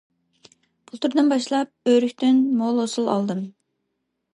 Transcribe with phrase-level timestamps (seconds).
[0.93, 3.49] بۇلتۇردىن باشلاپ ئۆرۈكتىن مول ھوسۇل ئالدىم.